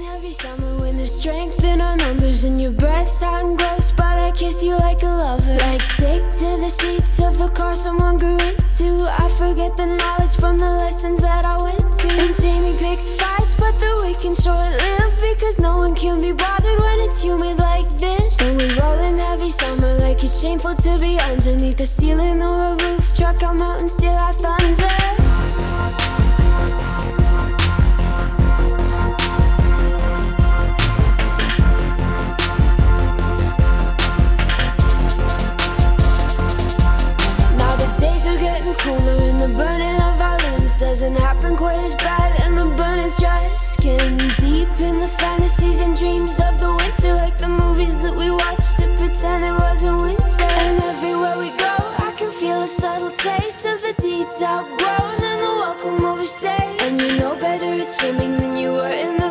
Every 0.00 0.30
summer 0.30 0.80
when 0.80 0.96
there's 0.96 1.14
strength 1.14 1.62
in 1.64 1.82
our 1.82 1.96
numbers 1.96 2.44
and 2.44 2.60
your 2.60 2.70
breath's 2.70 3.20
hot 3.20 3.44
and 3.44 3.58
gross, 3.58 3.92
but 3.92 4.16
I 4.18 4.30
kiss 4.30 4.62
you 4.62 4.74
like 4.78 5.02
a 5.02 5.06
lover. 5.06 5.54
Like 5.56 5.82
stick 5.82 6.22
to 6.40 6.48
the 6.62 6.68
seats 6.68 7.20
of 7.20 7.38
the 7.38 7.48
car 7.50 7.74
someone 7.74 8.16
grew 8.16 8.38
into. 8.38 9.06
I 9.06 9.28
forget 9.36 9.76
the 9.76 9.86
knowledge 9.86 10.34
from 10.36 10.58
the 10.58 10.70
lessons 10.70 11.20
that 11.20 11.44
I 11.44 11.62
went 11.62 11.92
to. 12.00 12.08
And 12.08 12.34
Jamie 12.34 12.76
picks 12.78 13.10
fights, 13.16 13.54
but 13.54 13.78
the 13.80 14.02
weekend 14.02 14.38
short 14.38 14.70
lived 14.80 15.20
because 15.20 15.58
no 15.58 15.76
one 15.76 15.94
can 15.94 16.22
be 16.22 16.32
bothered 16.32 16.80
when 16.80 17.00
it's 17.00 17.22
humid 17.22 17.58
like 17.58 17.88
this. 17.98 18.40
And 18.40 18.56
we 18.56 18.72
rolling 18.80 19.20
every 19.20 19.50
summer 19.50 19.92
like 19.98 20.24
it's 20.24 20.40
shameful 20.40 20.74
to 20.74 20.98
be 20.98 21.18
underneath 21.18 21.80
a 21.80 21.86
ceiling 21.86 22.42
or 22.42 22.72
a 22.72 22.76
roof. 22.76 23.14
Truck 23.14 23.42
out 23.42 23.56
mountains 23.56 23.92
still 23.92 24.16
I 24.16 24.32
thunder. 24.32 25.21
Doesn't 41.02 41.18
happen 41.18 41.56
quite 41.56 41.82
as 41.84 41.96
bad 41.96 42.30
and 42.44 42.56
the 42.56 42.64
burning's 42.76 43.18
just 43.18 43.80
getting 43.80 44.16
deep 44.38 44.70
in 44.78 45.00
the 45.00 45.08
fantasies 45.08 45.80
and 45.80 45.98
dreams 45.98 46.38
of 46.38 46.60
the 46.60 46.72
winter 46.76 47.12
like 47.14 47.36
the 47.38 47.48
movies 47.48 47.98
that 48.02 48.14
we 48.14 48.30
watched 48.30 48.76
to 48.76 48.86
pretend 48.98 49.42
it 49.42 49.52
wasn't 49.60 50.00
winter. 50.00 50.44
And 50.62 50.80
everywhere 50.80 51.38
we 51.38 51.50
go 51.58 51.74
I 52.06 52.14
can 52.16 52.30
feel 52.30 52.62
a 52.62 52.68
subtle 52.68 53.10
taste 53.10 53.66
of 53.66 53.82
the 53.82 53.94
deeds 54.00 54.40
outgrown 54.42 55.18
and 55.30 55.40
the 55.40 55.52
welcome 55.62 56.04
overstay 56.04 56.76
and 56.82 57.00
you 57.00 57.16
know 57.16 57.34
better 57.34 57.80
at 57.80 57.84
swimming 57.84 58.36
than 58.36 58.54
you 58.56 58.70
were 58.70 58.96
in 59.04 59.21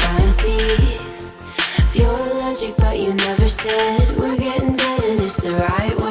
fantasies. 0.00 1.00
Pure 1.92 2.18
logic, 2.34 2.74
but 2.78 2.98
you 2.98 3.12
never 3.14 3.48
said 3.48 4.16
we're 4.16 4.36
getting 4.36 4.72
dead, 4.72 5.04
and 5.04 5.20
it's 5.20 5.36
the 5.42 5.52
right 5.52 5.96
way. 5.96 6.01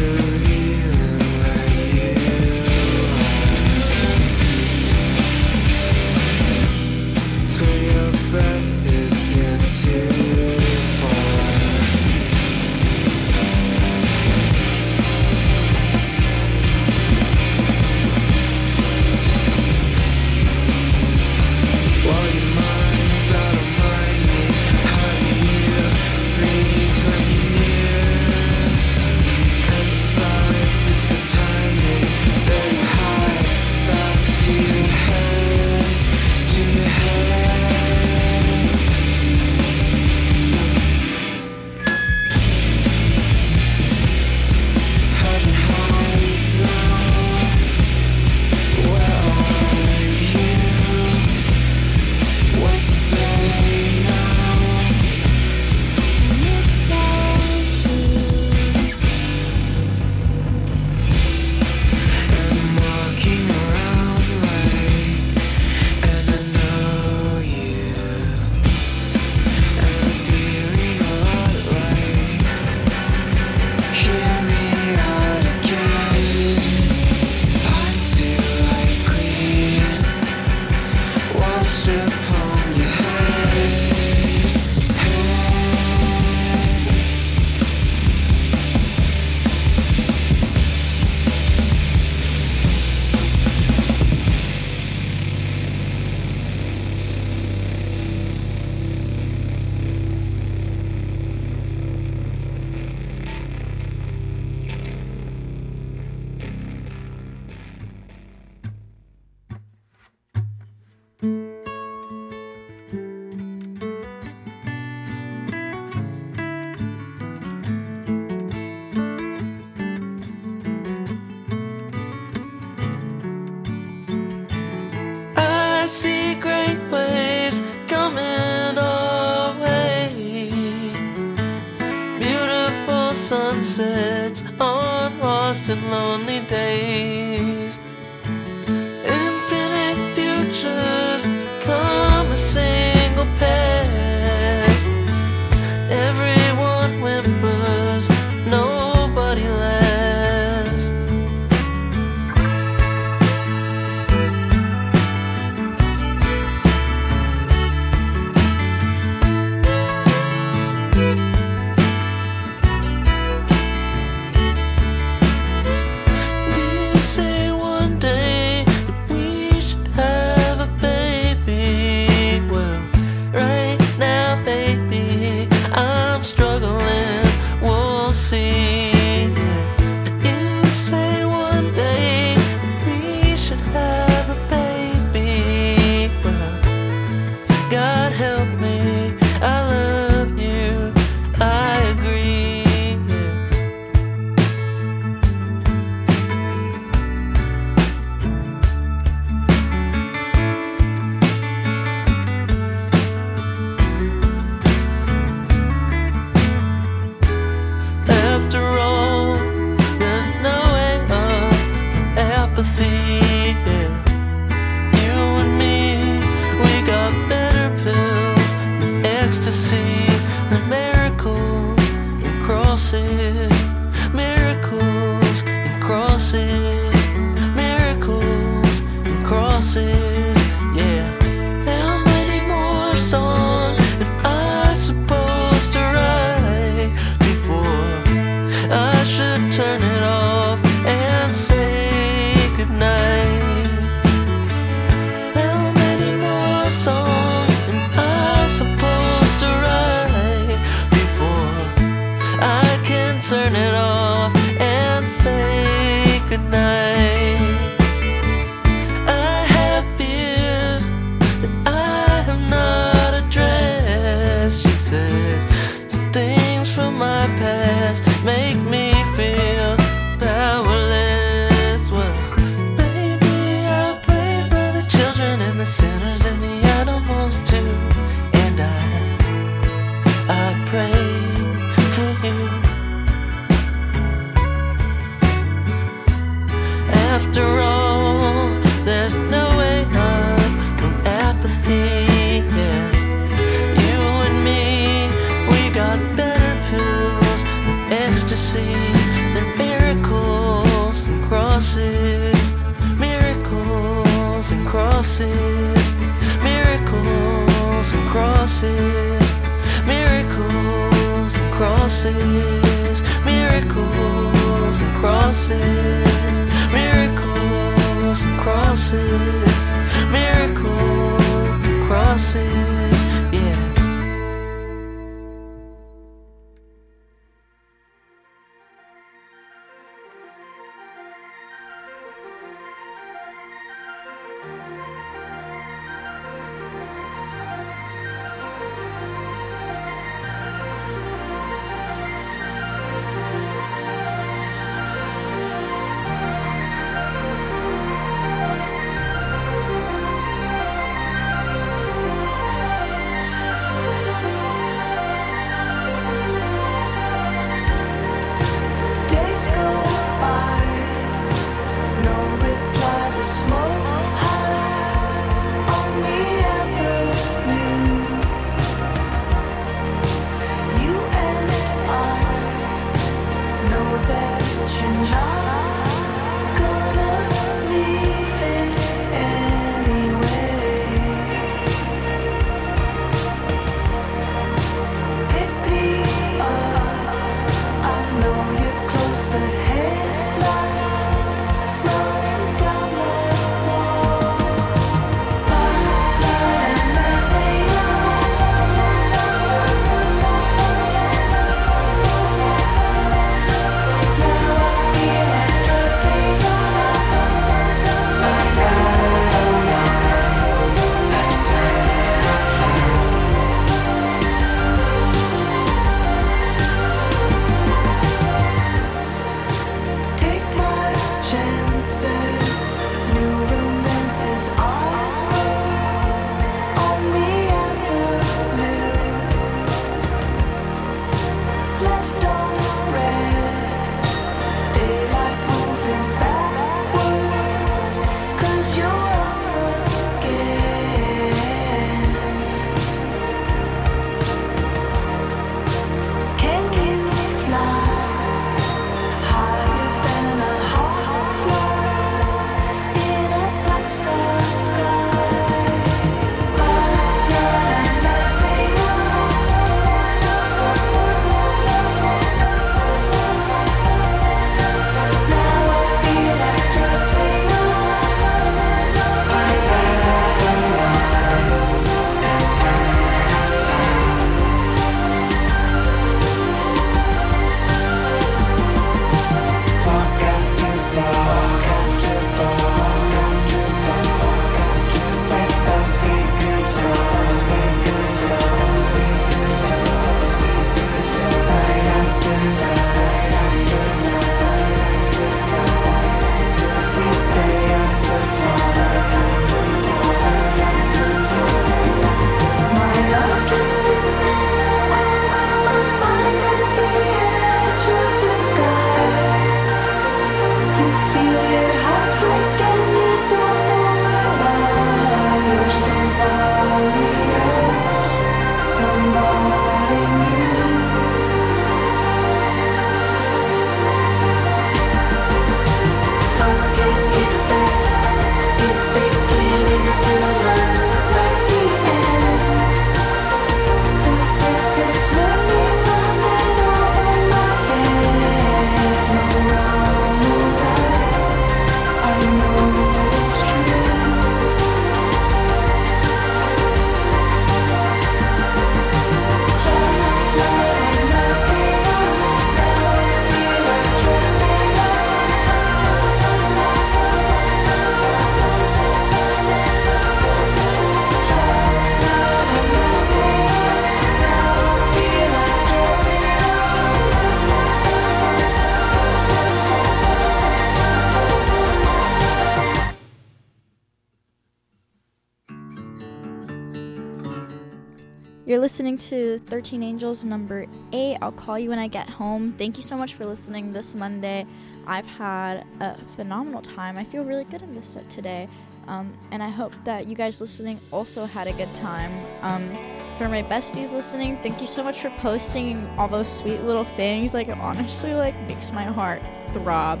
Listening 578.96 579.38
to 579.38 579.44
13 579.50 579.82
Angels 579.82 580.24
number 580.24 580.66
8. 580.92 581.18
I'll 581.20 581.32
call 581.32 581.58
you 581.58 581.70
when 581.70 581.78
I 581.78 581.88
get 581.88 582.08
home. 582.08 582.54
Thank 582.56 582.76
you 582.76 582.82
so 582.82 582.96
much 582.96 583.14
for 583.14 583.26
listening 583.26 583.72
this 583.72 583.94
Monday. 583.94 584.46
I've 584.86 585.06
had 585.06 585.66
a 585.80 585.96
phenomenal 586.08 586.62
time. 586.62 586.96
I 586.96 587.04
feel 587.04 587.22
really 587.22 587.44
good 587.44 587.62
in 587.62 587.74
this 587.74 587.86
set 587.86 588.08
today. 588.08 588.48
Um, 588.86 589.12
and 589.32 589.42
I 589.42 589.48
hope 589.48 589.74
that 589.84 590.06
you 590.06 590.14
guys 590.14 590.40
listening 590.40 590.80
also 590.92 591.26
had 591.26 591.46
a 591.46 591.52
good 591.52 591.72
time. 591.74 592.12
Um, 592.42 592.70
for 593.18 593.28
my 593.28 593.42
besties 593.42 593.92
listening, 593.92 594.38
thank 594.42 594.60
you 594.60 594.66
so 594.66 594.82
much 594.82 595.00
for 595.00 595.10
posting 595.18 595.86
all 595.98 596.08
those 596.08 596.28
sweet 596.28 596.62
little 596.62 596.84
things. 596.84 597.34
Like 597.34 597.48
it 597.48 597.58
honestly 597.58 598.14
like 598.14 598.34
makes 598.48 598.72
my 598.72 598.84
heart 598.84 599.20
throb. 599.52 600.00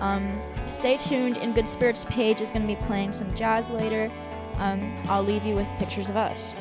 Um, 0.00 0.28
stay 0.66 0.96
tuned. 0.96 1.38
In 1.38 1.54
Good 1.54 1.68
Spirits 1.68 2.04
page 2.06 2.40
is 2.40 2.50
going 2.50 2.66
to 2.66 2.68
be 2.68 2.80
playing 2.86 3.12
some 3.12 3.32
jazz 3.34 3.70
later. 3.70 4.10
Um, 4.56 4.80
I'll 5.08 5.22
leave 5.22 5.44
you 5.44 5.54
with 5.54 5.68
pictures 5.78 6.10
of 6.10 6.16
us. 6.16 6.52